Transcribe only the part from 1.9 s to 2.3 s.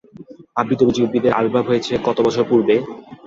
কত